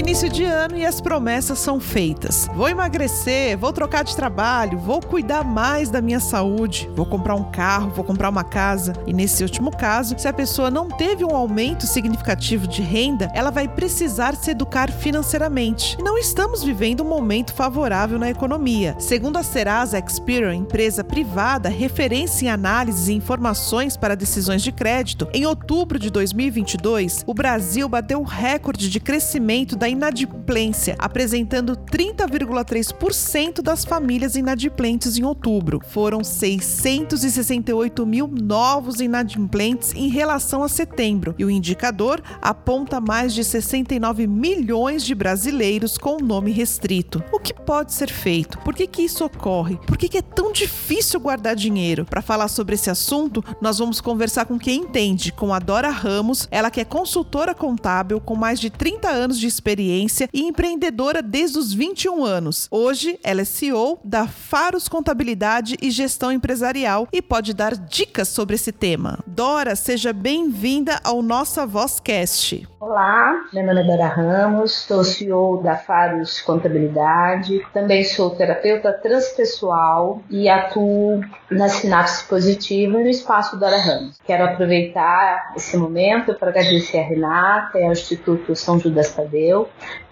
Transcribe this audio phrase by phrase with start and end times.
[0.00, 2.48] Início de ano e as promessas são feitas.
[2.54, 7.50] Vou emagrecer, vou trocar de trabalho, vou cuidar mais da minha saúde, vou comprar um
[7.50, 8.94] carro, vou comprar uma casa.
[9.06, 13.50] E nesse último caso, se a pessoa não teve um aumento significativo de renda, ela
[13.50, 15.98] vai precisar se educar financeiramente.
[16.00, 18.96] E não estamos vivendo um momento favorável na economia.
[18.98, 25.28] Segundo a Serasa Experian, empresa privada referência em análises e informações para decisões de crédito,
[25.34, 33.62] em outubro de 2022, o Brasil bateu o recorde de crescimento da inadimplência, apresentando 30,3%
[33.62, 35.80] das famílias inadimplentes em outubro.
[35.88, 43.42] Foram 668 mil novos inadimplentes em relação a setembro, e o indicador aponta mais de
[43.42, 47.22] 69 milhões de brasileiros com nome restrito.
[47.32, 48.58] O que pode ser feito?
[48.58, 49.78] Por que, que isso ocorre?
[49.86, 52.04] Por que, que é tão difícil guardar dinheiro?
[52.04, 56.46] Para falar sobre esse assunto, nós vamos conversar com quem entende, com a Dora Ramos,
[56.50, 61.22] ela que é consultora contábil com mais de 30 anos de experiência experiência e empreendedora
[61.22, 62.66] desde os 21 anos.
[62.70, 68.56] Hoje, ela é CEO da Faros Contabilidade e Gestão Empresarial e pode dar dicas sobre
[68.56, 69.20] esse tema.
[69.26, 72.68] Dora, seja bem-vinda ao Nossa Vozcast.
[72.80, 80.22] Olá, meu nome é Dora Ramos, sou CEO da Faros Contabilidade, também sou terapeuta transpessoal
[80.30, 84.18] e atuo na sinapse positiva no espaço Dora Ramos.
[84.24, 89.59] Quero aproveitar esse momento para agradecer a Renata e ao Instituto São Judas Tadeu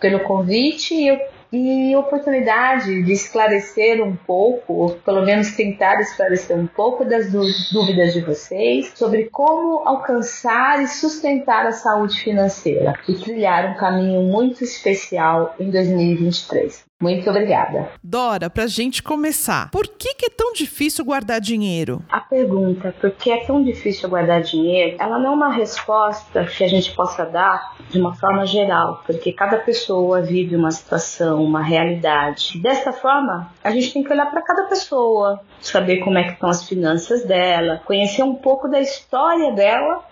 [0.01, 1.19] pelo convite e
[1.53, 8.13] e oportunidade de esclarecer um pouco, ou pelo menos tentar esclarecer um pouco das dúvidas
[8.13, 14.63] de vocês sobre como alcançar e sustentar a saúde financeira e trilhar um caminho muito
[14.63, 16.88] especial em 2023.
[17.01, 17.91] Muito obrigada.
[18.03, 22.03] Dora, para a gente começar, por que, que, é tão difícil guardar dinheiro?
[22.11, 26.65] A pergunta, por que é tão difícil guardar dinheiro, ela não é uma resposta que
[26.65, 31.63] a gente possa dar de uma forma geral, porque cada pessoa vive uma situação, uma
[31.63, 32.59] realidade.
[32.61, 36.49] Dessa forma, a gente tem que olhar para cada pessoa, saber como é que estão
[36.49, 40.05] as finanças dela, conhecer um pouco da história dela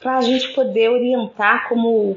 [0.00, 2.16] para a gente poder orientar como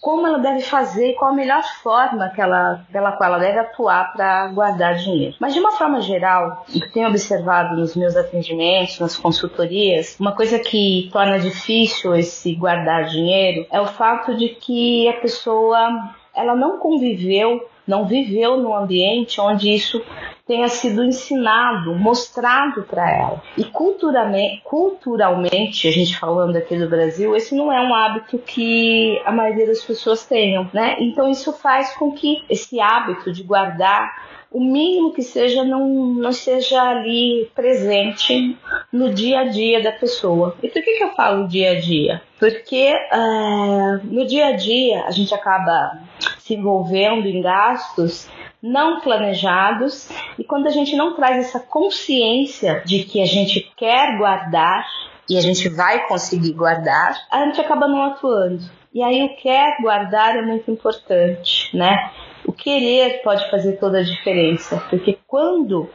[0.00, 3.58] como ela deve fazer e qual a melhor forma que ela, pela qual ela deve
[3.58, 5.34] atuar para guardar dinheiro.
[5.40, 10.32] Mas de uma forma geral, o que tenho observado nos meus atendimentos, nas consultorias, uma
[10.32, 16.54] coisa que torna difícil esse guardar dinheiro é o fato de que a pessoa ela
[16.54, 20.04] não conviveu não viveu num ambiente onde isso
[20.48, 23.42] tenha sido ensinado, mostrado para ela.
[23.54, 29.20] E culturalmente, culturalmente, a gente falando aqui do Brasil, esse não é um hábito que
[29.26, 30.96] a maioria das pessoas tenham, né?
[31.00, 36.32] Então isso faz com que esse hábito de guardar o mínimo que seja não, não
[36.32, 38.56] seja ali presente
[38.90, 40.56] no dia a dia da pessoa.
[40.62, 42.22] E por que, que eu falo dia a dia?
[42.38, 45.98] Porque uh, no dia a dia a gente acaba
[46.38, 48.30] se envolvendo em gastos
[48.62, 50.08] não planejados
[50.38, 54.86] e quando a gente não traz essa consciência de que a gente quer guardar
[55.28, 58.64] e a gente vai conseguir guardar, a gente acaba não atuando.
[58.92, 62.10] E aí o quer guardar é muito importante, né?
[62.46, 65.90] O querer pode fazer toda a diferença, porque quando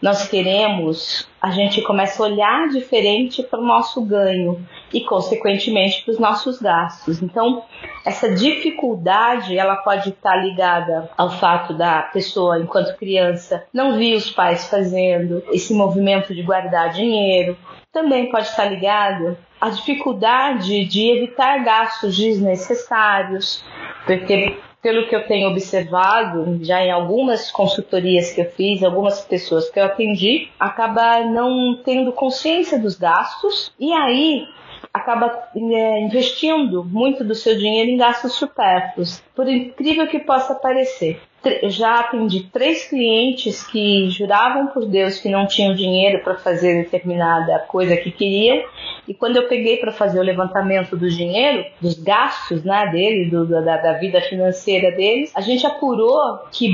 [0.00, 6.12] nós queremos, a gente começa a olhar diferente para o nosso ganho e, consequentemente, para
[6.12, 7.20] os nossos gastos.
[7.22, 7.64] Então,
[8.04, 14.30] essa dificuldade ela pode estar ligada ao fato da pessoa, enquanto criança, não vir os
[14.30, 17.56] pais fazendo esse movimento de guardar dinheiro.
[17.92, 23.64] Também pode estar ligado à dificuldade de evitar gastos desnecessários,
[24.06, 29.68] porque pelo que eu tenho observado, já em algumas consultorias que eu fiz, algumas pessoas
[29.68, 34.46] que eu atendi, acaba não tendo consciência dos gastos e aí
[34.92, 41.20] acaba é, investindo muito do seu dinheiro em gastos supérfluos, por incrível que possa parecer.
[41.64, 47.60] Já atendi três clientes que juravam por Deus que não tinham dinheiro para fazer determinada
[47.60, 48.62] coisa que queriam,
[49.06, 53.46] e quando eu peguei para fazer o levantamento do dinheiro, dos gastos né, dele, do,
[53.46, 56.72] da, da vida financeira deles, a gente apurou que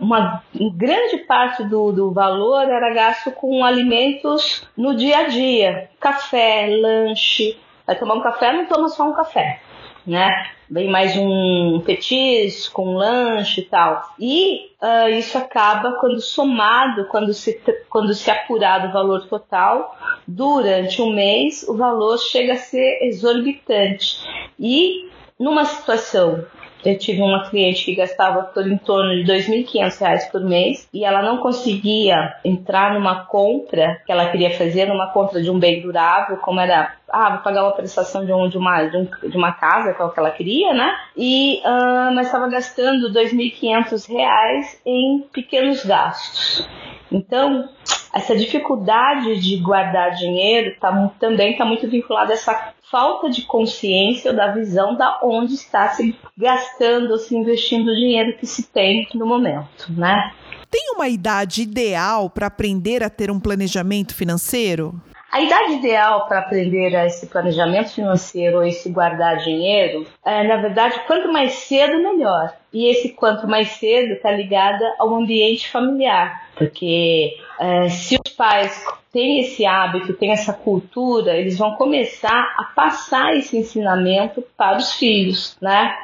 [0.00, 0.42] uma
[0.74, 7.56] grande parte do, do valor era gasto com alimentos no dia a dia, café, lanche.
[7.86, 9.60] Vai tomar um café, não toma só um café,
[10.06, 10.50] né?
[10.70, 14.14] Vem mais um petisco, um lanche e tal.
[14.18, 21.02] E uh, isso acaba quando somado, quando se, quando se apurado o valor total, durante
[21.02, 24.16] um mês o valor chega a ser exorbitante.
[24.58, 25.08] E
[25.38, 26.44] numa situação
[26.84, 31.04] eu tive uma cliente que gastava por em torno de R$ 2.500 por mês e
[31.04, 35.82] ela não conseguia entrar numa compra que ela queria fazer, numa compra de um bem
[35.82, 39.36] durável, como era, ah, vou pagar uma prestação de, um, de, uma, de, um, de
[39.36, 40.94] uma casa, que é que ela queria, né?
[41.16, 46.66] E, uh, mas estava gastando R$ 2.500 em pequenos gastos.
[47.12, 47.68] Então,
[48.14, 54.30] essa dificuldade de guardar dinheiro tá, também está muito vinculada a essa falta de consciência
[54.30, 59.06] ou da visão da onde está se gastando se investindo o dinheiro que se tem
[59.14, 60.32] no momento, né?
[60.70, 65.00] Tem uma idade ideal para aprender a ter um planejamento financeiro?
[65.30, 71.00] A idade ideal para aprender esse planejamento financeiro ou esse guardar dinheiro é, na verdade,
[71.06, 72.52] quanto mais cedo, melhor.
[72.72, 78.84] E esse quanto mais cedo está ligada ao ambiente familiar, porque é, se os pais
[79.12, 84.92] têm esse hábito, têm essa cultura, eles vão começar a passar esse ensinamento para os
[84.94, 85.96] filhos, né?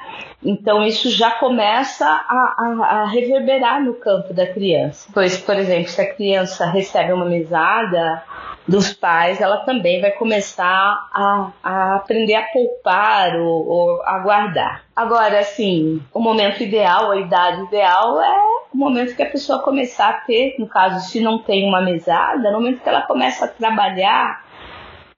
[0.43, 5.09] Então isso já começa a, a, a reverberar no campo da criança.
[5.13, 8.23] Pois, por exemplo, se a criança recebe uma mesada
[8.67, 14.85] dos pais, ela também vai começar a, a aprender a poupar ou, ou a guardar.
[14.95, 18.39] Agora, assim, o momento ideal, a idade ideal é
[18.75, 22.51] o momento que a pessoa começar a ter, no caso, se não tem uma mesada,
[22.51, 24.45] no momento que ela começa a trabalhar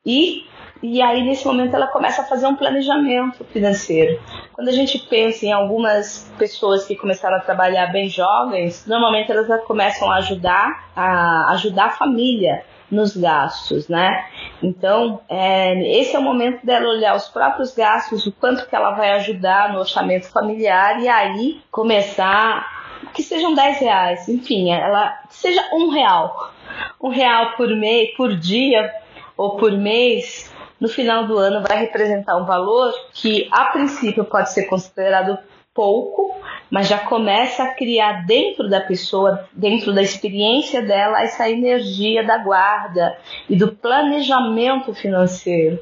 [0.05, 0.47] e
[0.81, 4.21] e aí, nesse momento, ela começa a fazer um planejamento financeiro.
[4.53, 9.49] Quando a gente pensa em algumas pessoas que começaram a trabalhar bem jovens, normalmente elas
[9.65, 14.25] começam a ajudar a ajudar a família nos gastos, né?
[14.63, 18.93] Então, é, esse é o momento dela olhar os próprios gastos, o quanto que ela
[18.93, 22.79] vai ajudar no orçamento familiar e aí começar
[23.15, 26.53] que sejam 10 reais, enfim, ela seja um real,
[27.01, 28.93] um real por mês, por dia
[29.37, 34.53] ou por mês, no final do ano vai representar um valor que a princípio pode
[34.53, 35.39] ser considerado
[35.79, 36.35] pouco,
[36.69, 42.37] mas já começa a criar dentro da pessoa, dentro da experiência dela, essa energia da
[42.39, 43.17] guarda
[43.49, 45.79] e do planejamento financeiro.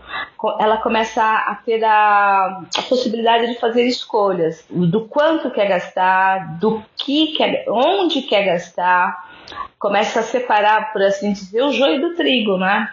[0.61, 6.83] Ela começa a ter a, a possibilidade de fazer escolhas do quanto quer gastar, do
[6.95, 9.31] que quer, onde quer gastar.
[9.79, 12.93] Começa a separar, por assim dizer, o joio do trigo, né?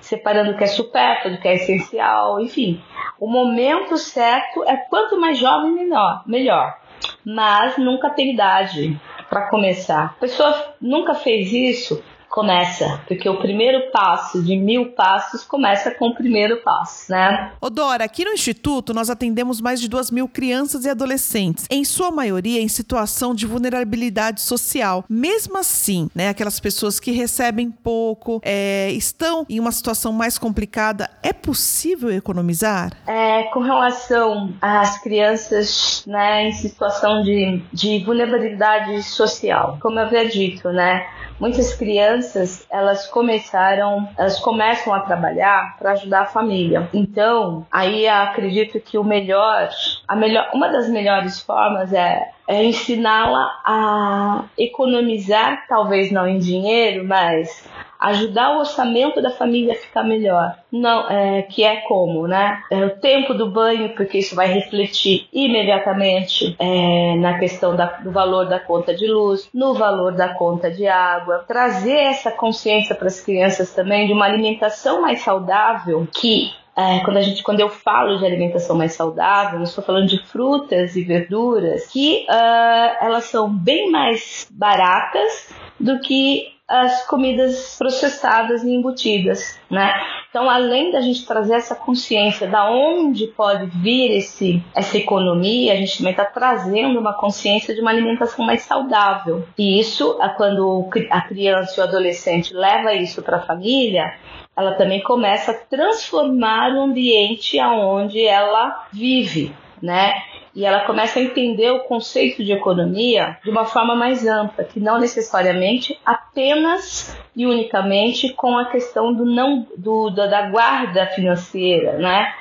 [0.00, 2.80] separando o que é supérfluo, o que é essencial, enfim.
[3.24, 6.22] O momento certo é quanto mais jovem, melhor.
[6.26, 6.78] melhor.
[7.24, 9.00] Mas nunca tem idade
[9.30, 10.14] para começar.
[10.16, 16.08] A pessoa nunca fez isso, começa, porque o primeiro passo de mil passos começa com
[16.08, 17.52] o primeiro passo, né?
[17.60, 21.84] Ô Dora, aqui no Instituto nós atendemos mais de duas mil crianças e adolescentes, em
[21.84, 25.04] sua maioria em situação de vulnerabilidade social.
[25.08, 31.08] Mesmo assim, né, aquelas pessoas que recebem pouco, é, estão em uma situação mais complicada,
[31.22, 32.90] é possível economizar?
[33.06, 40.28] É, com relação às crianças né, em situação de, de vulnerabilidade social, como eu havia
[40.28, 41.06] dito, né?
[41.38, 46.88] Muitas crianças elas começaram, elas começam a trabalhar para ajudar a família.
[46.92, 49.68] Então, aí acredito que o melhor,
[50.06, 57.02] a melhor, uma das melhores formas é é ensiná-la a economizar, talvez não em dinheiro,
[57.06, 57.66] mas
[58.04, 60.54] ajudar o orçamento da família a ficar melhor.
[60.70, 62.62] Não, é, que é como, né?
[62.70, 68.10] É o tempo do banho, porque isso vai refletir imediatamente é, na questão da, do
[68.10, 71.44] valor da conta de luz, no valor da conta de água.
[71.48, 77.18] Trazer essa consciência para as crianças também de uma alimentação mais saudável que é, quando,
[77.18, 81.04] a gente, quando eu falo de alimentação mais saudável, eu estou falando de frutas e
[81.04, 89.58] verduras que uh, elas são bem mais baratas do que as comidas processadas e embutidas,
[89.70, 89.92] né?
[90.30, 95.76] Então, além da gente trazer essa consciência da onde pode vir esse, essa economia, a
[95.76, 99.46] gente também está trazendo uma consciência de uma alimentação mais saudável.
[99.56, 104.14] E isso, quando a criança ou adolescente leva isso para a família,
[104.56, 110.14] ela também começa a transformar o ambiente aonde ela vive, né?
[110.54, 114.78] E ela começa a entender o conceito de economia de uma forma mais ampla, que
[114.78, 122.32] não necessariamente apenas e unicamente com a questão do não do, da guarda financeira, né?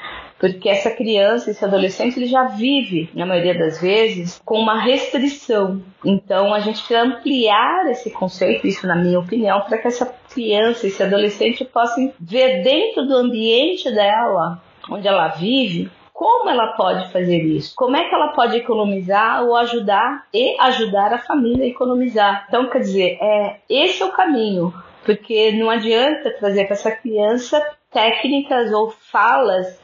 [0.44, 5.82] porque essa criança, esse adolescente, ele já vive, na maioria das vezes, com uma restrição.
[6.04, 10.86] Então, a gente precisa ampliar esse conceito, isso na minha opinião, para que essa criança,
[10.86, 17.42] esse adolescente, possa ver dentro do ambiente dela, onde ela vive, como ela pode fazer
[17.42, 17.74] isso?
[17.76, 22.46] Como é que ela pode economizar ou ajudar e ajudar a família a economizar?
[22.48, 24.72] Então, quer dizer, é, esse é o caminho,
[25.04, 27.60] porque não adianta trazer para essa criança
[27.92, 29.80] técnicas ou falas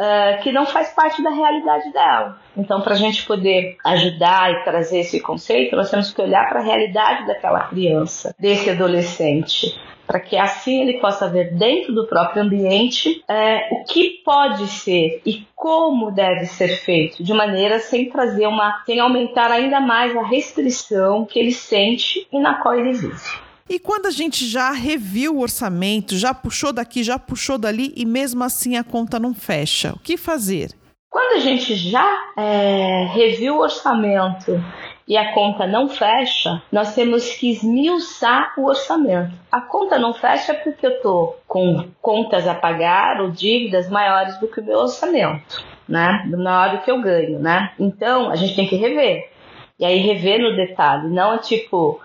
[0.00, 2.38] uh, que não faz parte da realidade dela.
[2.56, 6.60] Então, para a gente poder ajudar e trazer esse conceito, nós temos que olhar para
[6.60, 12.42] a realidade daquela criança, desse adolescente para que assim ele possa ver dentro do próprio
[12.42, 18.48] ambiente é, o que pode ser e como deve ser feito, de maneira sem trazer
[18.48, 23.49] uma, sem aumentar ainda mais a restrição que ele sente e na qual ele vive.
[23.70, 28.04] E quando a gente já reviu o orçamento, já puxou daqui, já puxou dali e
[28.04, 30.72] mesmo assim a conta não fecha, o que fazer?
[31.08, 32.04] Quando a gente já
[32.36, 34.60] é, reviu o orçamento
[35.06, 39.30] e a conta não fecha, nós temos que esmiuçar o orçamento.
[39.52, 44.48] A conta não fecha porque eu estou com contas a pagar ou dívidas maiores do
[44.48, 46.24] que o meu orçamento, né?
[46.26, 47.70] Maior do que eu ganho, né?
[47.78, 49.30] Então a gente tem que rever.
[49.78, 52.00] E aí rever no detalhe, não é tipo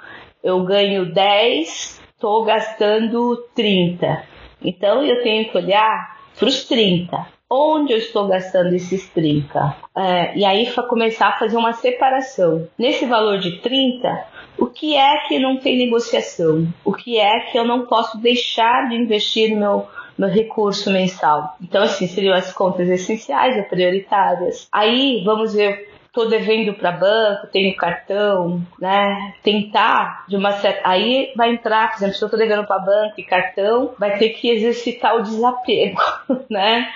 [0.46, 4.24] eu ganho 10, estou gastando 30.
[4.64, 7.26] Então eu tenho que olhar para os 30.
[7.50, 9.76] Onde eu estou gastando esses 30?
[9.98, 12.68] É, e aí começar a fazer uma separação.
[12.78, 14.24] Nesse valor de 30,
[14.60, 16.68] o que é que não tem negociação?
[16.84, 21.56] O que é que eu não posso deixar de investir no meu, meu recurso mensal?
[21.60, 24.68] Então, assim, seriam as contas essenciais ou prioritárias.
[24.72, 29.34] Aí vamos ver tô devendo para banco, tenho cartão, né?
[29.44, 30.90] Tentar de uma certa.
[30.90, 34.30] Aí vai entrar, por exemplo, se eu tô devendo para banco e cartão, vai ter
[34.30, 36.02] que exercitar o desapego,
[36.50, 36.88] né?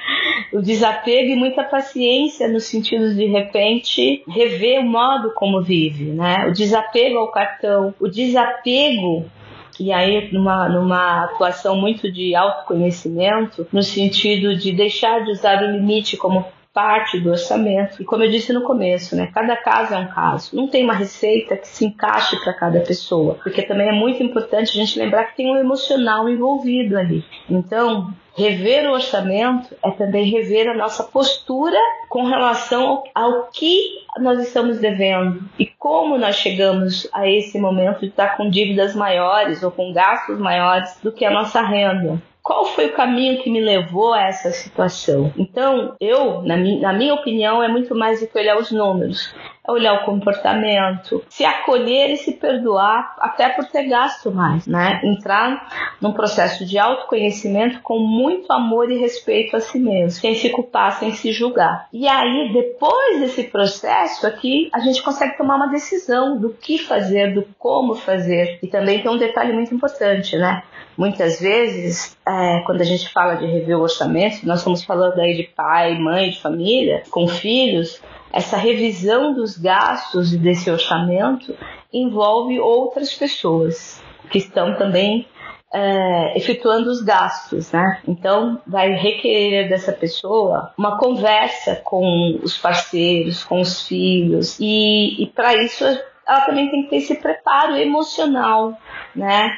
[0.53, 6.05] O desapego e muita paciência no sentido de, de repente rever o modo como vive,
[6.05, 6.47] né?
[6.47, 9.29] O desapego ao cartão, o desapego
[9.77, 15.71] e aí numa, numa atuação muito de autoconhecimento, no sentido de deixar de usar o
[15.71, 18.01] limite como parte do orçamento.
[18.01, 20.55] E como eu disse no começo, né, cada caso é um caso.
[20.55, 24.71] Não tem uma receita que se encaixe para cada pessoa, porque também é muito importante
[24.71, 27.23] a gente lembrar que tem um emocional envolvido ali.
[27.49, 34.39] Então, rever o orçamento é também rever a nossa postura com relação ao, que nós
[34.39, 39.71] estamos devendo e como nós chegamos a esse momento de estar com dívidas maiores ou
[39.71, 44.11] com gastos maiores do que a nossa renda qual foi o caminho que me levou
[44.11, 45.31] a essa situação?
[45.37, 49.31] Então, eu, na, mi na minha opinião, é muito mais do que olhar os números,
[49.71, 55.01] olhar o comportamento, se acolher e se perdoar, até por ter gasto mais, né?
[55.03, 60.49] Entrar num processo de autoconhecimento com muito amor e respeito a si mesmo, sem se
[60.49, 61.87] culpar, sem se julgar.
[61.93, 67.33] E aí, depois desse processo aqui, a gente consegue tomar uma decisão do que fazer,
[67.33, 68.59] do como fazer.
[68.61, 70.63] E também tem um detalhe muito importante, né?
[70.97, 75.33] Muitas vezes, é, quando a gente fala de rever o orçamento, nós estamos falando aí
[75.33, 81.55] de pai, mãe, de família, com filhos, essa revisão dos gastos desse orçamento
[81.91, 85.27] envolve outras pessoas que estão também
[85.73, 88.01] é, efetuando os gastos, né?
[88.07, 95.27] Então vai requerer dessa pessoa uma conversa com os parceiros, com os filhos e, e
[95.27, 95.83] para isso
[96.27, 98.77] ela também tem que ter esse preparo emocional,
[99.15, 99.49] né?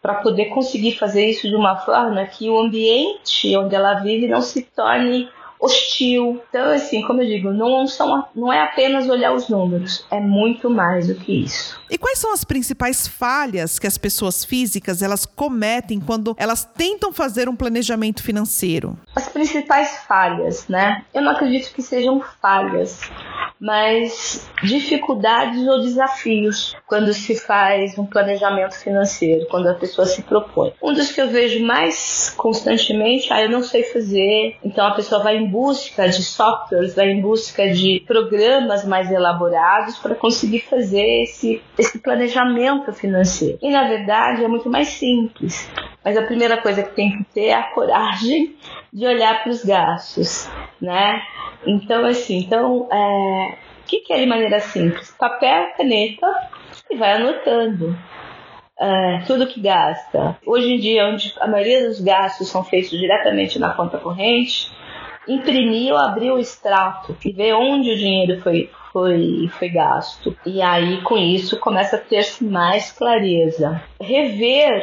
[0.00, 4.40] para poder conseguir fazer isso de uma forma que o ambiente onde ela vive não
[4.40, 5.28] se torne
[5.60, 6.42] hostil.
[6.48, 10.70] Então, assim, como eu digo, não, são, não é apenas olhar os números, é muito
[10.70, 11.78] mais do que isso.
[11.90, 17.12] E quais são as principais falhas que as pessoas físicas elas cometem quando elas tentam
[17.12, 18.96] fazer um planejamento financeiro?
[19.14, 21.04] As principais falhas, né?
[21.12, 23.00] Eu não acredito que sejam falhas,
[23.60, 30.72] mas dificuldades ou desafios quando se faz um planejamento financeiro, quando a pessoa se propõe.
[30.82, 35.22] Um dos que eu vejo mais constantemente, ah, eu não sei fazer, então a pessoa
[35.22, 41.22] vai em busca de softwares, vai em busca de programas mais elaborados para conseguir fazer
[41.22, 43.58] esse, esse planejamento financeiro.
[43.62, 45.68] E na verdade é muito mais simples.
[46.04, 48.56] Mas a primeira coisa que tem que ter é a coragem
[48.92, 51.22] de olhar para os gastos, né?
[51.66, 55.14] Então, assim, então, é, o que, que é de maneira simples?
[55.18, 56.26] Papel, caneta
[56.90, 57.96] e vai anotando.
[58.80, 60.38] É, tudo que gasta.
[60.46, 64.70] Hoje em dia, onde a maioria dos gastos são feitos diretamente na conta corrente,
[65.26, 70.36] imprimir ou abrir o extrato e ver onde o dinheiro foi, foi, foi gasto.
[70.46, 73.82] E aí, com isso, começa a ter-se mais clareza.
[74.00, 74.80] Rever,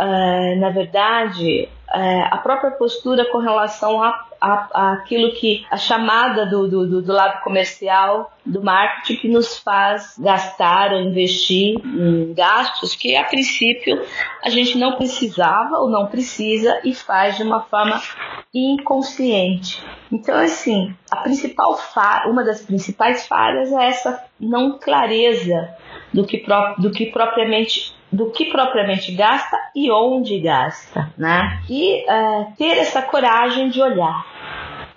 [0.00, 6.46] uh, na verdade, uh, a própria postura com relação a a, aquilo que a chamada
[6.46, 12.96] do, do, do lado comercial, do marketing, que nos faz gastar ou investir em gastos
[12.96, 14.02] que a princípio
[14.42, 18.00] a gente não precisava ou não precisa e faz de uma forma
[18.52, 19.84] inconsciente.
[20.10, 21.78] Então, assim, a principal
[22.26, 25.68] uma das principais falhas é essa não clareza
[26.12, 26.44] do que,
[26.78, 31.62] do que propriamente do que propriamente gasta e onde gasta, né?
[31.68, 34.26] E uh, ter essa coragem de olhar.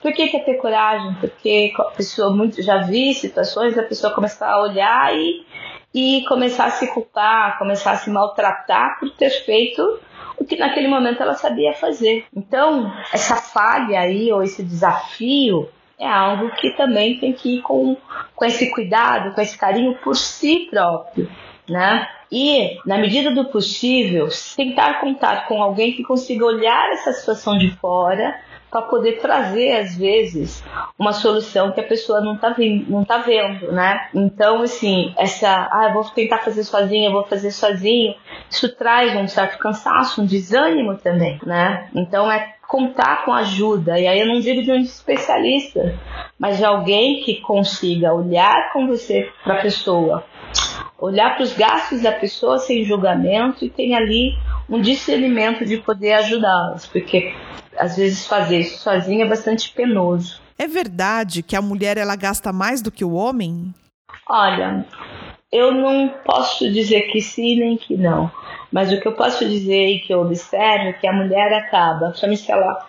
[0.01, 1.13] Por que, que é ter coragem?
[1.21, 5.45] Porque a pessoa muito já vi situações da pessoa começar a olhar e,
[5.93, 9.99] e começar a se culpar, começar a se maltratar por ter feito
[10.37, 12.25] o que naquele momento ela sabia fazer.
[12.35, 17.95] Então, essa falha aí ou esse desafio é algo que também tem que ir com,
[18.35, 21.29] com esse cuidado, com esse carinho por si próprio,
[21.69, 22.09] né?
[22.35, 27.69] E, na medida do possível, tentar contar com alguém que consiga olhar essa situação de
[27.75, 28.35] fora
[28.71, 30.63] para poder trazer, às vezes,
[30.97, 32.55] uma solução que a pessoa não está
[32.87, 34.07] não tá vendo, né?
[34.15, 38.15] Então, assim, essa, ah, eu vou tentar fazer sozinha, eu vou fazer sozinho,
[38.49, 41.87] isso traz um certo cansaço, um desânimo também, né?
[41.93, 45.93] Então, é contar com ajuda, e aí eu não digo de um especialista,
[46.39, 50.23] mas de alguém que consiga olhar com você para a pessoa,
[50.99, 54.37] olhar para os gastos da pessoa sem julgamento e tem ali
[54.69, 57.33] um discernimento de poder ajudá-las, porque
[57.77, 60.41] às vezes fazer isso sozinha é bastante penoso.
[60.57, 63.73] É verdade que a mulher ela gasta mais do que o homem?
[64.29, 64.85] Olha,
[65.51, 68.31] eu não posso dizer que sim nem que não,
[68.71, 72.07] mas o que eu posso dizer e que eu observo é que a mulher acaba,
[72.07, 72.87] principalmente se ela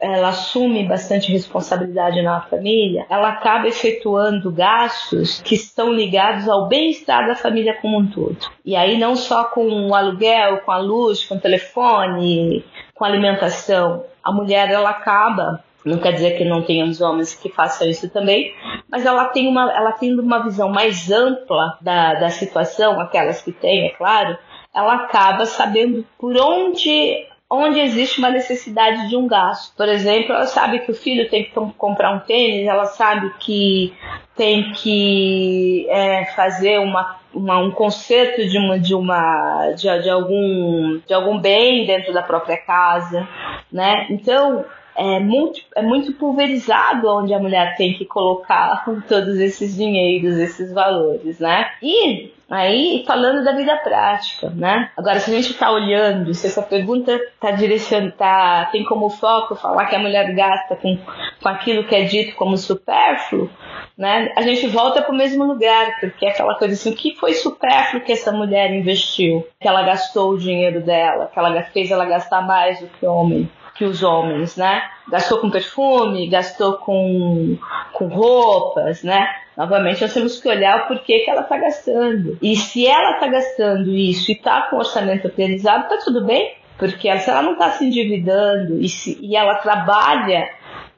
[0.00, 7.26] ela assume bastante responsabilidade na família, ela acaba efetuando gastos que estão ligados ao bem-estar
[7.26, 8.36] da família como um todo.
[8.64, 13.08] E aí não só com o aluguel, com a luz, com o telefone, com a
[13.08, 14.04] alimentação.
[14.22, 18.54] A mulher ela acaba não quer dizer que não tenhamos homens que façam isso também,
[18.90, 23.52] mas ela tem uma, ela tem uma visão mais ampla da, da situação, aquelas que
[23.52, 24.38] têm, é claro,
[24.74, 29.74] ela acaba sabendo por onde onde existe uma necessidade de um gasto.
[29.76, 33.94] Por exemplo, ela sabe que o filho tem que comprar um tênis, ela sabe que
[34.36, 41.00] tem que é, fazer uma, uma, um conserto de uma de uma de, de, algum
[41.06, 43.28] de algum bem dentro da própria casa,
[43.70, 44.06] né?
[44.10, 44.64] Então
[44.96, 50.72] é muito, é muito pulverizado onde a mulher tem que colocar todos esses dinheiros, esses
[50.72, 51.70] valores, né?
[51.82, 54.90] E Aí, falando da vida prática, né?
[54.96, 59.54] Agora, se a gente está olhando, se essa pergunta está direcionada, tá, tem como foco
[59.54, 60.98] falar que a mulher gasta com,
[61.42, 63.48] com aquilo que é dito como supérfluo,
[63.96, 64.30] né?
[64.36, 67.32] A gente volta para o mesmo lugar, porque é aquela coisa assim, o que foi
[67.32, 69.46] supérfluo que essa mulher investiu?
[69.58, 73.12] Que ela gastou o dinheiro dela, que ela fez ela gastar mais do que o
[73.12, 74.82] homem que os homens, né?
[75.08, 77.58] Gastou com perfume, gastou com,
[77.92, 79.28] com roupas, né?
[79.56, 82.38] Novamente, nós temos que olhar o porquê que ela está gastando.
[82.40, 87.16] E se ela está gastando isso e está com orçamento autorizado, está tudo bem, porque
[87.18, 90.48] se ela não está se endividando e, se, e ela trabalha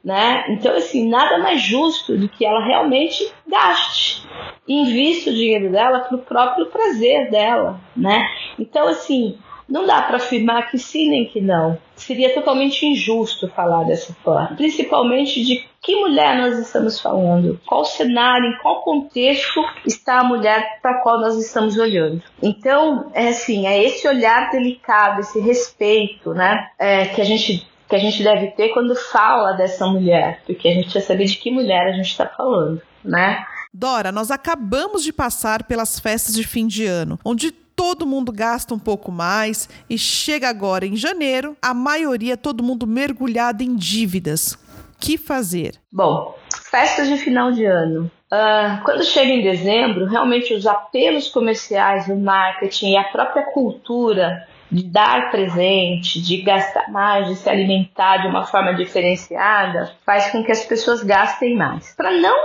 [0.07, 0.45] né?
[0.51, 4.25] Então, assim, nada mais justo do que ela realmente gaste,
[4.65, 8.25] invista o dinheiro dela para o próprio prazer dela, né?
[8.57, 11.77] Então, assim, não dá para afirmar que sim nem que não.
[11.95, 14.55] Seria totalmente injusto falar dessa forma.
[14.55, 20.79] Principalmente de que mulher nós estamos falando, qual cenário, em qual contexto está a mulher
[20.81, 22.21] para qual nós estamos olhando.
[22.41, 27.95] Então, é assim, é esse olhar delicado, esse respeito, né, é, que a gente que
[27.95, 31.49] a gente deve ter quando fala dessa mulher, porque a gente precisa saber de que
[31.49, 33.45] mulher a gente está falando, né?
[33.73, 38.73] Dora, nós acabamos de passar pelas festas de fim de ano, onde todo mundo gasta
[38.73, 44.57] um pouco mais e chega agora em janeiro, a maioria todo mundo mergulhado em dívidas.
[44.99, 45.75] Que fazer?
[45.91, 46.35] Bom,
[46.71, 48.11] festas de final de ano.
[48.33, 54.47] Uh, quando chega em dezembro, realmente os apelos comerciais, o marketing e a própria cultura
[54.71, 60.43] de dar presente, de gastar mais, de se alimentar de uma forma diferenciada, faz com
[60.43, 61.93] que as pessoas gastem mais.
[61.95, 62.35] Para não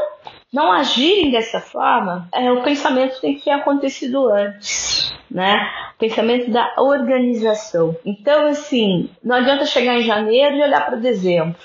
[0.53, 5.67] não agirem dessa forma, é, o pensamento tem que ter acontecido antes, né?
[5.95, 7.97] O pensamento da organização.
[8.05, 11.57] Então, assim, não adianta chegar em janeiro e olhar para dezembro.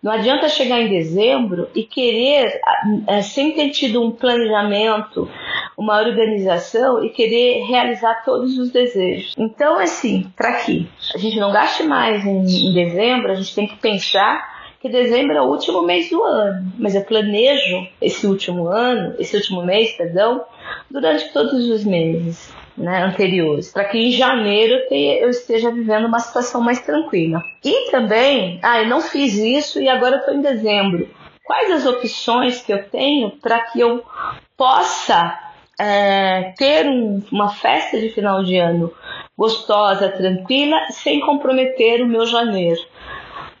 [0.00, 2.60] Não adianta chegar em dezembro e querer,
[3.08, 5.28] é, sem ter tido um planejamento,
[5.76, 9.34] uma organização e querer realizar todos os desejos.
[9.36, 13.66] Então, assim, para que a gente não gaste mais em, em dezembro, a gente tem
[13.66, 14.55] que pensar
[14.86, 19.36] que dezembro é o último mês do ano, mas eu planejo esse último ano, esse
[19.36, 20.44] último mês, perdão,
[20.90, 22.54] durante todos os meses.
[22.76, 27.40] né, anteriores, para que em janeiro eu esteja vivendo uma situação mais tranquila.
[27.64, 31.08] E também, ah, eu não fiz isso e agora estou em dezembro.
[31.42, 34.04] Quais as opções que eu tenho para que eu
[34.58, 35.38] possa
[35.80, 38.92] é, ter um, uma festa de final de ano
[39.38, 42.80] gostosa, tranquila, sem comprometer o meu janeiro?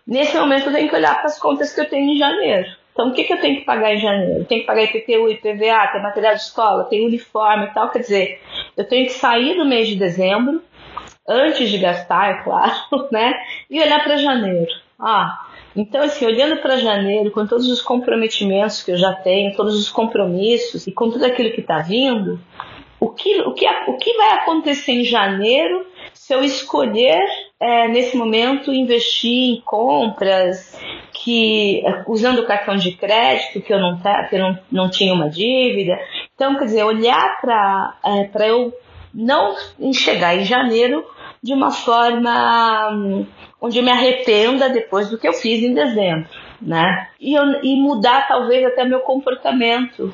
[0.06, 2.68] Nesse momento eu tenho que olhar para as contas que eu tenho em janeiro.
[2.92, 4.40] Então, o que, que eu tenho que pagar em janeiro?
[4.40, 7.90] Eu tenho que pagar IPTU, IPVA, tem material de escola, tem uniforme e tal.
[7.90, 8.40] Quer dizer,
[8.76, 10.62] eu tenho que sair do mês de dezembro,
[11.28, 12.72] antes de gastar, é claro,
[13.12, 13.34] né?
[13.68, 14.70] E olhar para janeiro.
[14.98, 19.78] Ah, então, assim, olhando para janeiro, com todos os comprometimentos que eu já tenho, todos
[19.78, 22.40] os compromissos e com tudo aquilo que está vindo,
[22.98, 27.22] o que, o, que, o que vai acontecer em janeiro se eu escolher
[27.60, 30.78] é, nesse momento investir em compras
[31.12, 35.28] que usando o cartão de crédito que eu não que eu não, não tinha uma
[35.28, 35.98] dívida?
[36.34, 38.72] Então quer dizer olhar para é, para eu
[39.14, 39.54] não
[39.92, 41.04] chegar em janeiro
[41.42, 43.26] de uma forma hum,
[43.60, 46.28] onde eu me arrependa depois do que eu fiz em dezembro
[46.60, 47.08] né?
[47.20, 50.12] E, eu, e mudar talvez até meu comportamento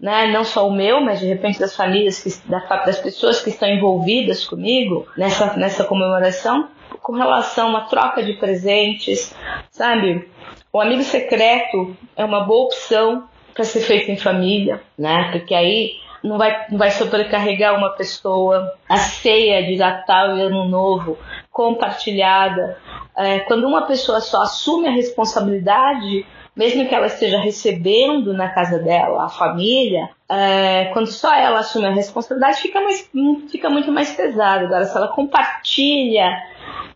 [0.00, 0.26] né?
[0.28, 4.44] Não só o meu, mas de repente das famílias, que, das pessoas que estão envolvidas
[4.44, 6.68] comigo nessa, nessa comemoração,
[7.02, 9.34] com relação a uma troca de presentes,
[9.70, 10.28] sabe?
[10.72, 15.30] O amigo secreto é uma boa opção para ser feito em família, né?
[15.32, 18.72] Porque aí não vai, não vai sobrecarregar uma pessoa.
[18.88, 21.18] A ceia de Natal e Ano Novo
[21.50, 22.78] compartilhada.
[23.16, 28.78] É, quando uma pessoa só assume a responsabilidade mesmo que ela esteja recebendo na casa
[28.78, 33.10] dela a família, é, quando só ela assume a responsabilidade, fica, mais,
[33.50, 34.64] fica muito mais pesado.
[34.64, 36.42] Agora, se ela compartilha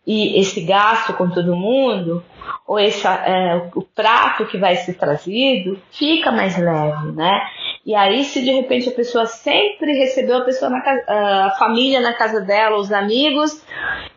[0.07, 2.25] e esse gasto com todo mundo,
[2.67, 7.41] ou esse, é, o prato que vai ser trazido, fica mais leve, né?
[7.85, 12.01] E aí, se de repente a pessoa sempre recebeu a pessoa na casa, a família
[12.01, 13.63] na casa dela, os amigos,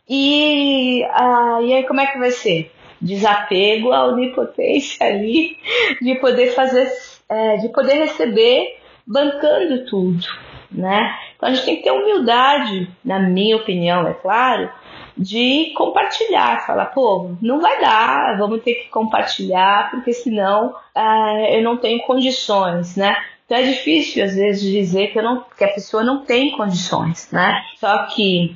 [0.07, 2.71] e, uh, e aí como é que vai ser?
[3.03, 5.57] Desapego à onipotência ali
[6.01, 6.89] de poder fazer,
[7.29, 10.25] é, de poder receber bancando tudo,
[10.71, 11.13] né?
[11.35, 14.71] Então a gente tem que ter humildade, na minha opinião, é claro,
[15.17, 21.63] de compartilhar, falar, pô, não vai dar, vamos ter que compartilhar, porque senão é, eu
[21.63, 23.15] não tenho condições, né?
[23.45, 27.61] Então é difícil às vezes dizer que, não, que a pessoa não tem condições, né?
[27.75, 28.55] Só que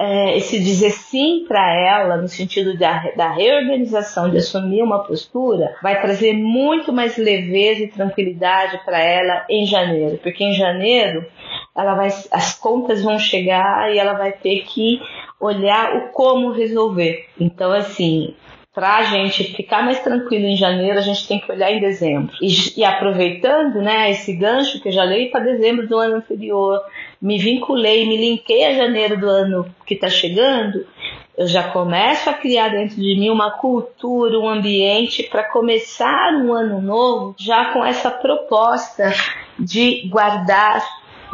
[0.00, 5.74] é, esse dizer sim para ela, no sentido da, da reorganização, de assumir uma postura,
[5.82, 11.26] vai trazer muito mais leveza e tranquilidade para ela em janeiro, porque em janeiro
[11.76, 15.00] ela vai, as contas vão chegar e ela vai ter que
[15.40, 17.26] olhar o como resolver.
[17.38, 18.34] Então, assim,
[18.74, 22.32] para a gente ficar mais tranquilo em janeiro, a gente tem que olhar em dezembro.
[22.40, 22.48] E,
[22.80, 26.80] e aproveitando né, esse gancho que eu já leio para dezembro do ano anterior,
[27.20, 30.86] me vinculei, me linkei a janeiro do ano que está chegando,
[31.36, 36.52] eu já começo a criar dentro de mim uma cultura, um ambiente para começar um
[36.52, 39.14] ano novo já com essa proposta
[39.58, 40.84] de guardar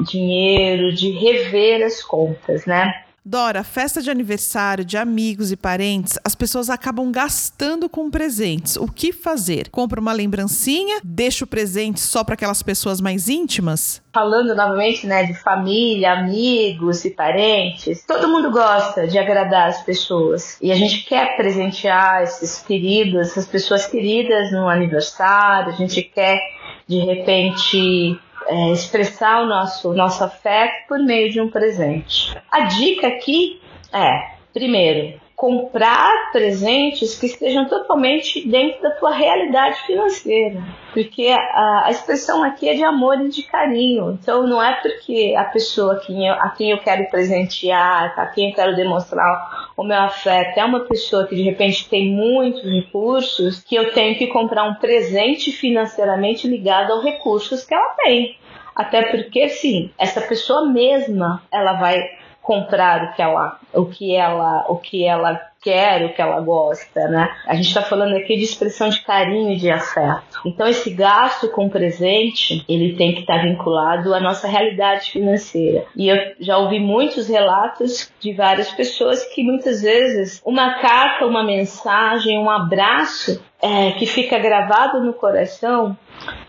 [0.01, 3.05] dinheiro, de rever as contas, né?
[3.27, 8.77] Dora, festa de aniversário de amigos e parentes, as pessoas acabam gastando com presentes.
[8.77, 9.71] O que fazer?
[9.71, 11.01] Compra uma lembrancinha?
[11.03, 14.03] Deixa o presente só para aquelas pessoas mais íntimas?
[14.13, 20.59] Falando novamente, né, de família, amigos e parentes, todo mundo gosta de agradar as pessoas
[20.61, 25.73] e a gente quer presentear esses queridos, essas pessoas queridas no aniversário.
[25.73, 26.39] A gente quer
[26.87, 32.37] de repente é, expressar o nosso, nosso afeto por meio de um presente.
[32.51, 33.61] A dica aqui
[33.93, 40.63] é, primeiro, comprar presentes que estejam totalmente dentro da tua realidade financeira.
[40.93, 44.13] Porque a, a, expressão aqui é de amor e de carinho.
[44.13, 48.51] Então não é porque a pessoa quem eu, a quem eu quero presentear, a quem
[48.51, 53.61] eu quero demonstrar o meu afeto é uma pessoa que de repente tem muitos recursos,
[53.61, 58.37] que eu tenho que comprar um presente financeiramente ligado aos recursos que ela tem.
[58.75, 62.01] Até porque, sim, essa pessoa mesma, ela vai
[62.45, 67.09] comprar o que ela, o que ela, o que ela quer, o que ela gosta,
[67.09, 67.35] né?
[67.47, 70.43] A gente está falando aqui de expressão de carinho e de afeto.
[70.45, 75.87] Então esse gasto com presente, ele tem que estar tá vinculado à nossa realidade financeira.
[75.97, 81.43] E eu já ouvi muitos relatos de várias pessoas que muitas vezes uma carta, uma
[81.43, 85.97] mensagem, um abraço é, que fica gravado no coração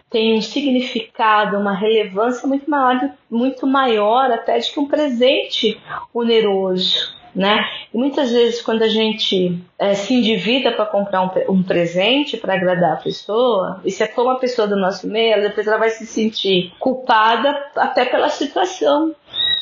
[0.10, 5.78] tem um significado, uma relevância muito maior, muito maior até de que um presente
[6.13, 7.14] oneroso.
[7.35, 7.67] Né?
[7.93, 12.53] E muitas vezes quando a gente é, se endivida para comprar um, um presente para
[12.53, 16.05] agradar a pessoa, e se for uma pessoa do nosso meio, depois ela vai se
[16.05, 19.13] sentir culpada até pela situação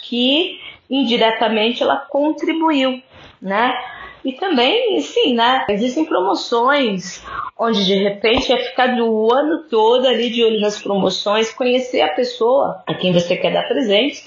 [0.03, 3.01] que indiretamente ela contribuiu,
[3.41, 3.75] né?
[4.23, 5.65] E também, sim, né?
[5.67, 7.23] Existem promoções
[7.57, 12.13] onde de repente é ficar o ano todo ali de olho nas promoções, conhecer a
[12.13, 14.23] pessoa a quem você quer dar presente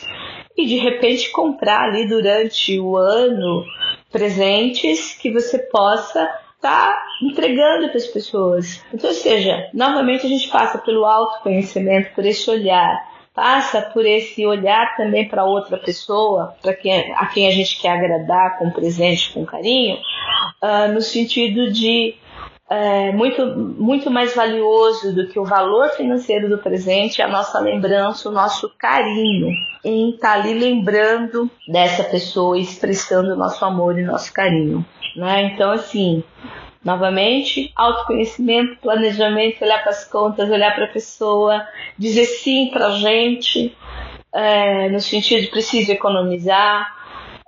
[0.56, 3.64] e de repente comprar ali durante o ano
[4.10, 6.22] presentes que você possa
[6.56, 8.82] estar tá entregando para as pessoas.
[8.92, 14.46] Então, ou seja, novamente a gente passa pelo autoconhecimento, por esse olhar passa por esse
[14.46, 19.30] olhar também para outra pessoa, para quem, a quem a gente quer agradar com presente,
[19.34, 19.98] com carinho,
[20.62, 22.14] uh, no sentido de
[22.68, 27.60] é, muito, muito mais valioso do que o valor financeiro do presente é a nossa
[27.60, 29.52] lembrança, o nosso carinho
[29.84, 34.84] em estar tá ali lembrando dessa pessoa, expressando o nosso amor e nosso carinho.
[35.14, 35.44] Né?
[35.44, 36.24] Então, assim,
[36.86, 41.66] Novamente, autoconhecimento, planejamento, olhar para as contas, olhar para a pessoa,
[41.98, 43.76] dizer sim para a gente,
[44.32, 46.94] é, no sentido de preciso economizar,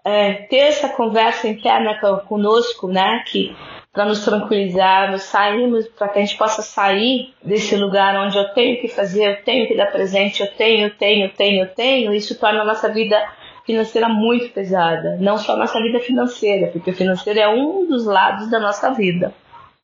[0.04, 3.54] é, ter essa conversa interna conosco, né, que
[3.98, 8.54] para nos tranquilizar, nos sairmos, para que a gente possa sair desse lugar onde eu
[8.54, 12.60] tenho que fazer, eu tenho que dar presente, eu tenho, tenho, tenho, tenho, isso torna
[12.60, 13.20] a nossa vida
[13.66, 15.16] financeira muito pesada.
[15.20, 18.88] Não só a nossa vida financeira, porque o financeiro é um dos lados da nossa
[18.90, 19.34] vida.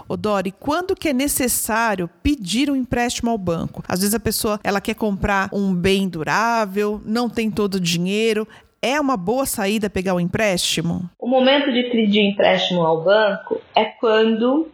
[0.06, 3.82] Ô Dori, quando que é necessário pedir um empréstimo ao banco?
[3.88, 8.46] Às vezes a pessoa ela quer comprar um bem durável, não tem todo o dinheiro,
[8.84, 11.08] é uma boa saída pegar o empréstimo?
[11.18, 14.68] O momento de pedir empréstimo ao banco é quando,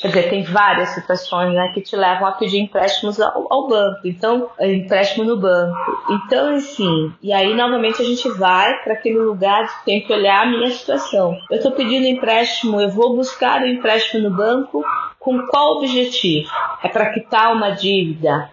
[0.00, 4.00] quer dizer, tem várias situações né, que te levam a pedir empréstimos ao, ao banco.
[4.04, 5.78] Então, é, empréstimo no banco.
[6.10, 10.42] Então, assim, e aí novamente a gente vai para aquele lugar que tem que olhar
[10.42, 11.38] a minha situação.
[11.48, 14.84] Eu estou pedindo empréstimo, eu vou buscar o empréstimo no banco
[15.20, 16.50] com qual objetivo?
[16.82, 18.50] É para quitar uma dívida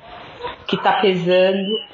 [0.67, 1.88] que está pesando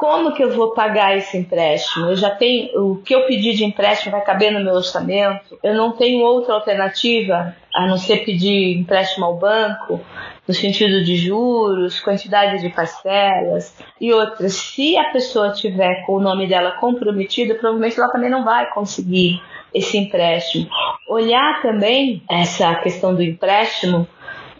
[0.00, 2.06] como que eu vou pagar esse empréstimo?
[2.06, 5.58] Eu já tenho o que eu pedi de empréstimo vai caber no meu orçamento?
[5.62, 10.00] Eu não tenho outra alternativa a não ser pedir empréstimo ao banco,
[10.48, 14.54] no sentido de juros, quantidade de parcelas e outras.
[14.54, 19.38] Se a pessoa tiver com o nome dela comprometido, provavelmente ela também não vai conseguir
[19.74, 20.66] esse empréstimo.
[21.10, 24.08] Olhar também essa questão do empréstimo,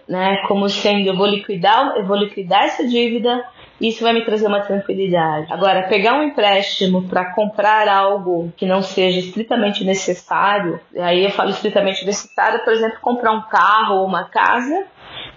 [0.07, 3.43] né, como sendo eu vou liquidar, eu vou liquidar essa dívida
[3.81, 5.53] isso vai me trazer uma tranquilidade.
[5.53, 11.51] Agora, pegar um empréstimo para comprar algo que não seja estritamente necessário, aí eu falo
[11.51, 14.85] estritamente necessário, por exemplo, comprar um carro ou uma casa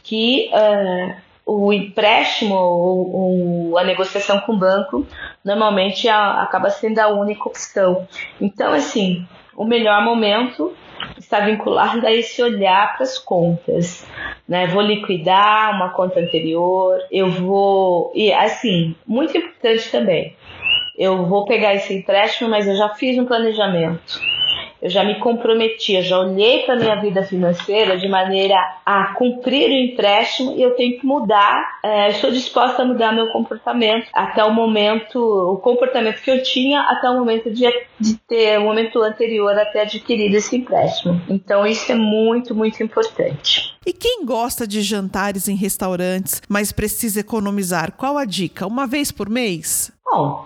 [0.03, 3.15] que uh, o empréstimo ou,
[3.71, 5.05] ou, a negociação com o banco
[5.43, 8.07] normalmente a, acaba sendo a única opção.
[8.39, 10.73] Então, assim, o melhor momento
[11.17, 14.07] está vinculado a esse olhar para as contas.
[14.47, 14.67] Né?
[14.67, 18.11] Vou liquidar uma conta anterior, eu vou.
[18.15, 20.35] E assim, muito importante também.
[20.97, 24.32] Eu vou pegar esse empréstimo, mas eu já fiz um planejamento
[24.83, 28.53] eu já me comprometi, eu já olhei para minha vida financeira de maneira
[28.85, 31.79] a cumprir o empréstimo e eu tenho que mudar.
[31.81, 36.81] É, estou disposta a mudar meu comportamento até o momento, o comportamento que eu tinha
[36.81, 37.63] até o momento de,
[37.97, 41.21] de ter o momento anterior até adquirir esse empréstimo.
[41.29, 43.73] Então isso é muito, muito importante.
[43.85, 48.67] E quem gosta de jantares em restaurantes, mas precisa economizar, qual a dica?
[48.67, 49.93] Uma vez por mês?
[50.03, 50.45] Bom,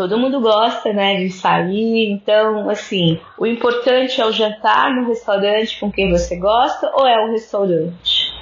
[0.00, 2.10] todo mundo gosta, né, de sair.
[2.10, 7.22] Então, assim, o importante é o jantar no restaurante com quem você gosta ou é
[7.22, 8.32] o restaurante.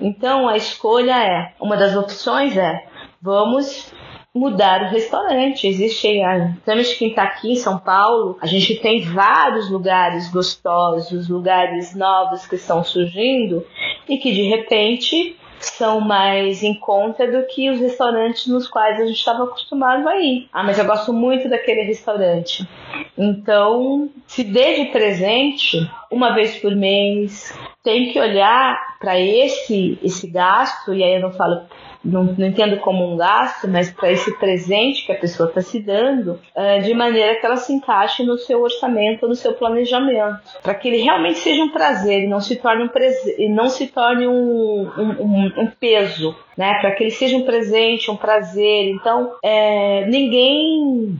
[0.00, 2.84] Então, a escolha é, uma das opções é,
[3.20, 3.92] vamos
[4.32, 5.66] mudar o restaurante.
[5.66, 6.20] Existe,
[6.64, 12.46] temos quem está aqui em São Paulo, a gente tem vários lugares gostosos, lugares novos
[12.46, 13.66] que estão surgindo
[14.08, 19.06] e que de repente são mais em conta do que os restaurantes nos quais a
[19.06, 20.48] gente estava acostumado a ir.
[20.52, 22.68] Ah, mas eu gosto muito daquele restaurante.
[23.16, 25.78] Então, se dê de presente
[26.10, 27.52] uma vez por mês.
[27.82, 31.62] Tem que olhar para esse esse gasto e aí eu não falo
[32.04, 35.80] não, não entendo como um gasto, mas para esse presente que a pessoa está se
[35.80, 40.74] dando, uh, de maneira que ela se encaixe no seu orçamento, no seu planejamento, para
[40.74, 42.90] que ele realmente seja um prazer e não se torne um,
[43.38, 46.74] e não se torne um, um, um peso, né?
[46.80, 48.90] Para que ele seja um presente, um prazer.
[48.90, 51.18] Então, é, ninguém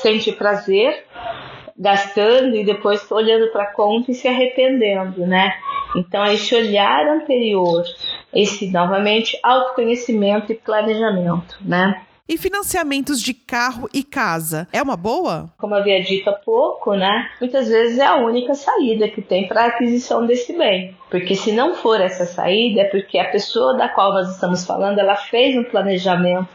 [0.00, 1.04] sente prazer
[1.78, 5.52] gastando e depois olhando para a conta e se arrependendo, né?
[5.96, 7.84] Então, esse olhar anterior,
[8.34, 12.02] esse novamente autoconhecimento e planejamento, né?
[12.28, 15.48] E financiamentos de carro e casa, é uma boa?
[15.56, 17.30] Como havia dito há pouco, né?
[17.40, 20.96] Muitas vezes é a única saída que tem para a aquisição desse bem.
[21.08, 24.98] Porque se não for essa saída, é porque a pessoa da qual nós estamos falando,
[24.98, 26.48] ela fez um planejamento,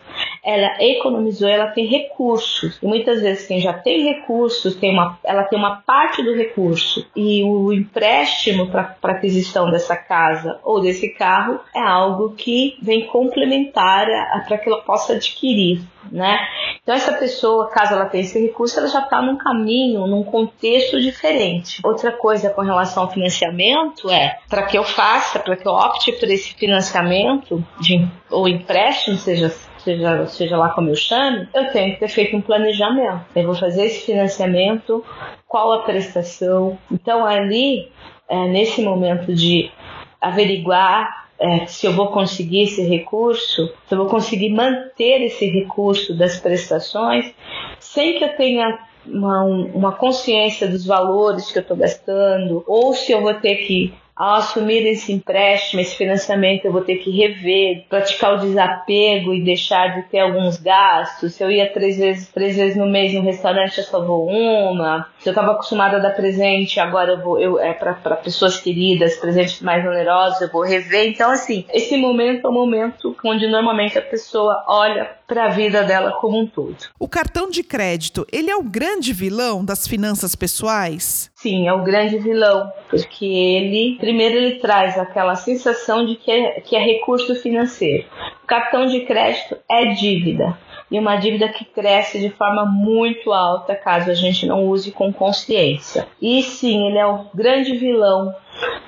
[0.43, 2.79] ela economizou, ela tem recursos.
[2.81, 7.05] E muitas vezes quem já tem recursos, tem uma, ela tem uma parte do recurso
[7.15, 14.07] e o empréstimo para aquisição dessa casa ou desse carro é algo que vem complementar
[14.47, 16.39] para que ela possa adquirir, né?
[16.81, 20.99] Então essa pessoa, caso ela tenha esse recurso, ela já está num caminho, num contexto
[20.99, 21.79] diferente.
[21.83, 26.11] Outra coisa com relação ao financiamento é, para que eu faça, para que eu opte
[26.13, 31.93] por esse financiamento de, ou empréstimo, seja seja, seja lá como eu chame, eu tenho
[31.93, 33.25] que ter feito um planejamento.
[33.35, 35.03] Eu vou fazer esse financiamento,
[35.47, 36.77] qual a prestação.
[36.91, 37.91] Então, ali,
[38.29, 39.71] é, nesse momento de
[40.19, 46.15] averiguar é, se eu vou conseguir esse recurso, se eu vou conseguir manter esse recurso
[46.15, 47.33] das prestações,
[47.79, 53.11] sem que eu tenha uma, uma consciência dos valores que eu estou gastando, ou se
[53.11, 57.85] eu vou ter que ao assumir esse empréstimo, esse financiamento, eu vou ter que rever,
[57.89, 61.33] praticar o desapego e deixar de ter alguns gastos.
[61.33, 65.07] Se eu ia três vezes, três vezes no mês no restaurante, eu só vou uma.
[65.19, 69.15] Se eu estava acostumada a dar presente, agora eu vou, eu, é para pessoas queridas,
[69.15, 71.07] presentes mais onerosos, eu vou rever.
[71.07, 75.83] Então, assim, esse momento é o momento onde normalmente a pessoa olha para a vida
[75.83, 76.77] dela como um todo.
[76.99, 81.31] O cartão de crédito, ele é o grande vilão das finanças pessoais?
[81.35, 86.61] Sim, é o grande vilão, porque ele, primeiro, ele traz aquela sensação de que é,
[86.61, 88.05] que é recurso financeiro.
[88.43, 90.57] O cartão de crédito é dívida
[90.91, 95.13] e uma dívida que cresce de forma muito alta caso a gente não use com
[95.13, 96.05] consciência.
[96.21, 98.35] E sim, ele é o grande vilão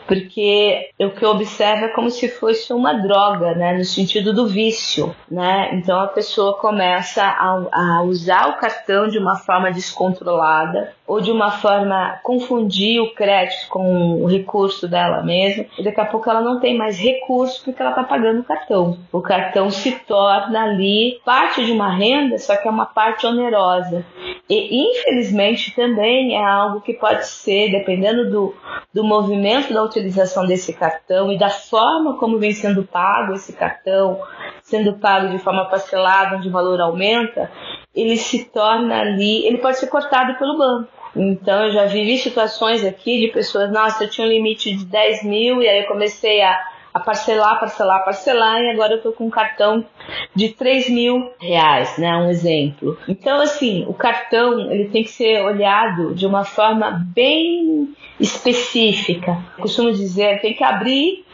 [0.07, 4.47] porque o que eu observo é como se fosse uma droga, né, no sentido do
[4.47, 5.71] vício, né?
[5.73, 11.31] Então a pessoa começa a, a usar o cartão de uma forma descontrolada ou de
[11.31, 16.41] uma forma confundir o crédito com o recurso dela mesma e daqui a pouco ela
[16.41, 18.97] não tem mais recurso porque ela está pagando o cartão.
[19.11, 24.05] O cartão se torna ali parte de uma renda, só que é uma parte onerosa.
[24.49, 28.55] E infelizmente também é algo que pode ser, dependendo do,
[28.93, 34.19] do movimento da utilização desse cartão e da forma como vem sendo pago esse cartão,
[34.61, 37.51] sendo pago de forma parcelada, onde o valor aumenta,
[37.95, 40.89] ele se torna ali, ele pode ser cortado pelo banco.
[41.15, 45.23] Então eu já vivi situações aqui de pessoas, nossa, eu tinha um limite de 10
[45.23, 46.59] mil e aí eu comecei a,
[46.93, 49.85] a parcelar, parcelar, parcelar e agora eu tô com um cartão
[50.35, 52.15] de 3 mil reais, né?
[52.15, 52.97] Um exemplo.
[53.07, 59.37] Então assim, o cartão ele tem que ser olhado de uma forma bem específica.
[59.57, 61.25] Eu costumo dizer, tem que abrir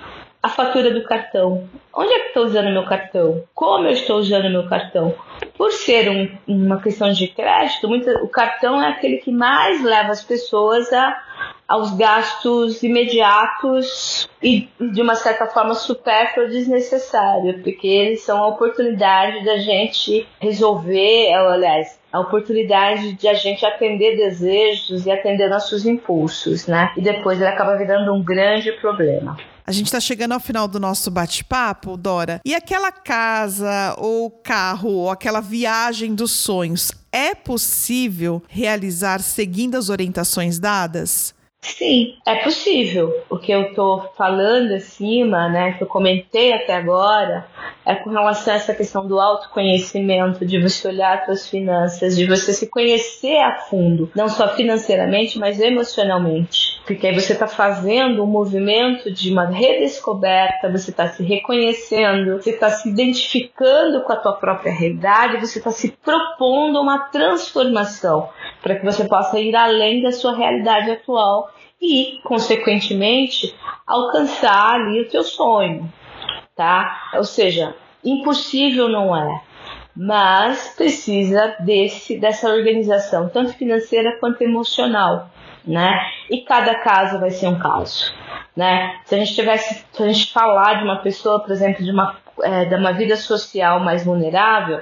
[0.42, 1.68] a fatura do cartão.
[1.94, 3.44] Onde é que estou usando meu cartão?
[3.54, 5.14] Como eu estou usando meu cartão?
[5.58, 10.12] Por ser um, uma questão de crédito, muito, o cartão é aquele que mais leva
[10.12, 11.22] as pessoas a,
[11.68, 18.48] aos gastos imediatos e de uma certa forma supérfluo ou desnecessário, porque eles são a
[18.48, 25.86] oportunidade da gente resolver, aliás, a oportunidade de a gente atender desejos e atender nossos
[25.86, 26.92] impulsos, né?
[26.96, 29.38] E depois ele acaba virando um grande problema.
[29.70, 32.42] A gente está chegando ao final do nosso bate-papo, Dora.
[32.44, 39.90] E aquela casa, ou carro, ou aquela viagem dos sonhos, é possível realizar seguindo as
[39.90, 41.36] orientações dadas?
[41.62, 43.22] Sim, é possível.
[43.30, 47.46] O que eu estou falando acima, né, que eu comentei até agora,
[47.86, 52.54] é com relação a essa questão do autoconhecimento, de você olhar suas finanças, de você
[52.54, 56.80] se conhecer a fundo, não só financeiramente, mas emocionalmente.
[56.86, 62.52] Porque aí você está fazendo um movimento de uma redescoberta, você está se reconhecendo, você
[62.52, 68.30] está se identificando com a tua própria realidade, você está se propondo uma transformação
[68.62, 71.49] para que você possa ir além da sua realidade atual
[71.82, 75.92] e, consequentemente, alcançar ali o teu sonho,
[76.56, 77.10] tá?
[77.16, 79.42] Ou seja, impossível não é,
[79.96, 85.30] mas precisa desse dessa organização, tanto financeira quanto emocional,
[85.66, 86.00] né?
[86.30, 88.14] E cada caso vai ser um caso,
[88.56, 89.00] né?
[89.06, 92.16] Se a gente tivesse, se a gente falar de uma pessoa, por exemplo, de uma
[92.42, 94.82] é, de uma vida social mais vulnerável,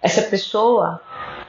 [0.00, 1.00] essa pessoa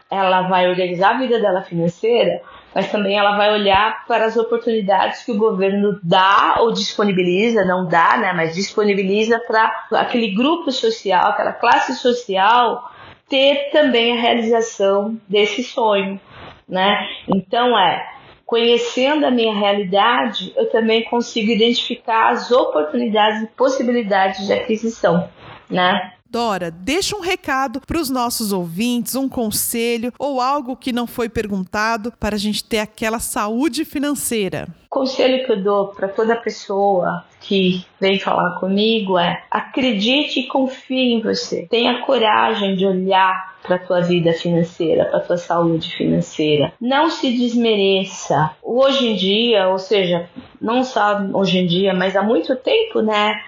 [0.10, 2.42] ela vai organizar a vida dela financeira,
[2.76, 7.88] mas também ela vai olhar para as oportunidades que o governo dá ou disponibiliza, não
[7.88, 12.92] dá, né, mas disponibiliza para aquele grupo social, aquela classe social
[13.30, 16.20] ter também a realização desse sonho,
[16.68, 17.08] né?
[17.28, 18.14] Então é
[18.46, 25.28] conhecendo a minha realidade, eu também consigo identificar as oportunidades e possibilidades de aquisição,
[25.68, 26.14] né?
[26.36, 31.30] Dora, deixa um recado para os nossos ouvintes, um conselho ou algo que não foi
[31.30, 34.68] perguntado para a gente ter aquela saúde financeira.
[34.96, 41.16] Conselho que eu dou para toda pessoa que vem falar comigo é: acredite e confie
[41.16, 41.68] em você.
[41.70, 46.72] Tenha coragem de olhar para tua vida financeira, para tua saúde financeira.
[46.80, 48.52] Não se desmereça.
[48.64, 50.30] Hoje em dia, ou seja,
[50.62, 53.42] não só hoje em dia, mas há muito tempo, né?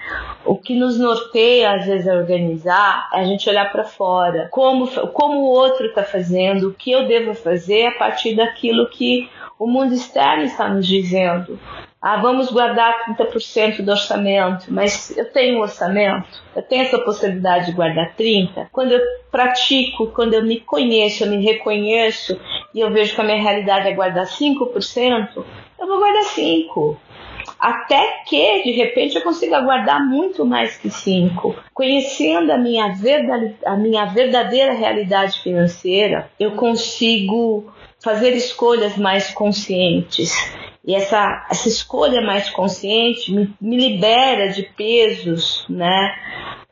[0.43, 4.87] O que nos norteia às vezes a organizar é a gente olhar para fora, como
[5.13, 9.29] como o outro está fazendo, o que eu devo fazer a partir daquilo que
[9.59, 11.59] o mundo externo está nos dizendo.
[11.99, 17.65] Ah, vamos guardar 30% do orçamento, mas eu tenho um orçamento, eu tenho essa possibilidade
[17.65, 18.67] de guardar 30%.
[18.71, 19.01] Quando eu
[19.31, 22.39] pratico, quando eu me conheço, eu me reconheço
[22.73, 25.43] e eu vejo que a minha realidade é guardar 5%,
[25.79, 26.97] eu vou guardar 5%.
[27.59, 31.55] Até que, de repente, eu consiga guardar muito mais que 5%.
[31.73, 37.71] Conhecendo a minha, verdade, a minha verdadeira realidade financeira, eu consigo
[38.03, 40.33] fazer escolhas mais conscientes.
[40.85, 46.15] E essa, essa escolha mais consciente me, me libera de pesos, né?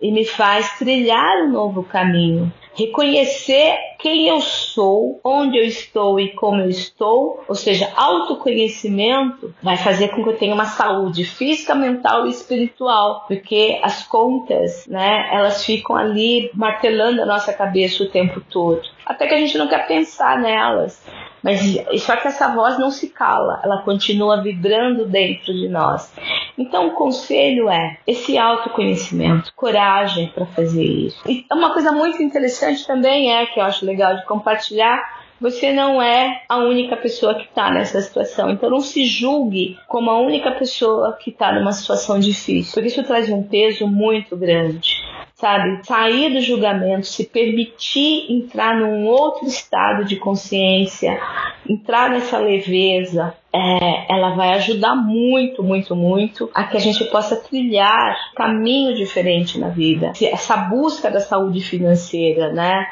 [0.02, 6.34] E me faz trilhar um novo caminho reconhecer quem eu sou, onde eu estou e
[6.34, 11.74] como eu estou, ou seja, autoconhecimento vai fazer com que eu tenha uma saúde física,
[11.74, 18.10] mental e espiritual, porque as contas, né, elas ficam ali martelando a nossa cabeça o
[18.10, 21.02] tempo todo, até que a gente não quer pensar nelas.
[21.46, 21.62] Mas
[22.02, 26.12] só que essa voz não se cala, ela continua vibrando dentro de nós.
[26.58, 31.22] Então o conselho é esse autoconhecimento, coragem para fazer isso.
[31.30, 36.02] E uma coisa muito interessante também é que eu acho legal de compartilhar você não
[36.02, 38.50] é a única pessoa que está nessa situação.
[38.50, 43.04] Então não se julgue como a única pessoa que está numa situação difícil, porque isso
[43.04, 45.06] traz um peso muito grande
[45.46, 45.86] sabe?
[45.86, 51.22] Sair do julgamento, se permitir entrar num outro estado de consciência,
[51.70, 57.36] entrar nessa leveza, é, ela vai ajudar muito, muito, muito a que a gente possa
[57.36, 60.14] trilhar caminho diferente na vida.
[60.20, 62.88] Essa busca da saúde financeira, né?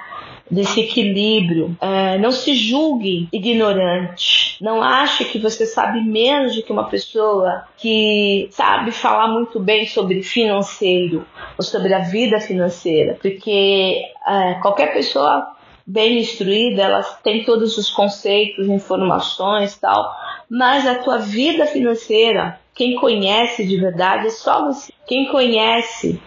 [0.49, 1.75] Desse equilíbrio.
[1.81, 4.57] É, não se julgue ignorante.
[4.61, 9.87] Não ache que você sabe menos do que uma pessoa que sabe falar muito bem
[9.87, 11.25] sobre financeiro
[11.57, 15.53] ou sobre a vida financeira, porque é, qualquer pessoa
[15.85, 20.15] bem instruída, ela tem todos os conceitos, informações, tal,
[20.49, 24.93] mas a tua vida financeira, quem conhece de verdade é só você.
[25.05, 26.21] Quem conhece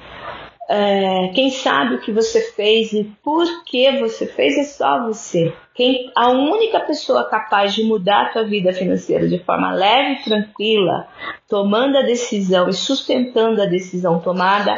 [0.69, 5.53] é, quem sabe o que você fez e por que você fez é só você.
[5.75, 10.25] Quem, a única pessoa capaz de mudar a tua vida financeira de forma leve e
[10.25, 11.07] tranquila,
[11.49, 14.75] tomando a decisão e sustentando a decisão tomada,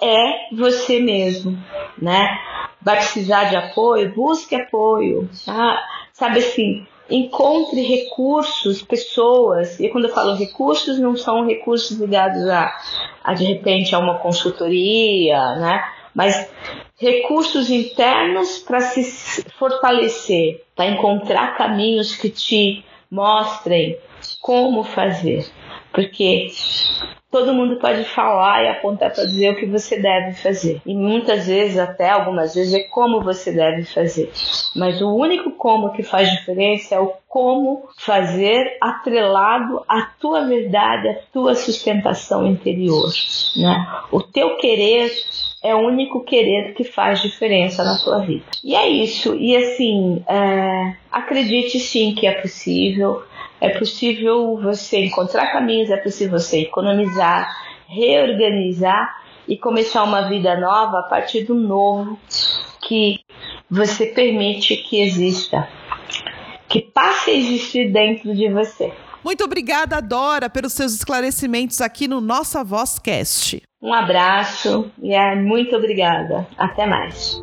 [0.00, 1.58] é você mesmo,
[2.00, 2.38] né?
[2.80, 4.14] Vai precisar de apoio?
[4.14, 5.82] Busque apoio, tá?
[6.12, 12.70] Sabe assim, encontre recursos, pessoas, e quando eu falo recursos, não são recursos ligados a,
[13.24, 15.84] a de repente a uma consultoria, né?
[16.14, 16.50] Mas
[16.98, 23.96] recursos internos para se fortalecer, para encontrar caminhos que te mostrem
[24.40, 25.46] como fazer.
[25.92, 26.48] Porque
[27.30, 30.80] todo mundo pode falar e apontar para dizer o que você deve fazer.
[30.86, 34.30] E muitas vezes, até algumas vezes, é como você deve fazer.
[34.74, 41.08] Mas o único como que faz diferença é o como fazer atrelado à tua verdade,
[41.08, 43.10] à tua sustentação interior.
[43.56, 43.86] Né?
[44.10, 45.10] O teu querer
[45.62, 48.44] é o único querer que faz diferença na tua vida.
[48.64, 49.34] E é isso.
[49.34, 53.22] E assim, é, acredite sim que é possível.
[53.60, 57.48] É possível você encontrar caminhos, é possível você economizar,
[57.88, 62.18] reorganizar e começar uma vida nova a partir do novo
[62.86, 63.20] que
[63.70, 65.68] você permite que exista,
[66.68, 68.92] que passe a existir dentro de você.
[69.24, 73.62] Muito obrigada, Dora, pelos seus esclarecimentos aqui no Nossa Voz Cast.
[73.82, 76.46] Um abraço e é muito obrigada.
[76.56, 77.42] Até mais.